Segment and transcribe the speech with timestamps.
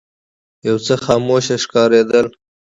[0.67, 2.27] یو څه خاموش ښکارېدل.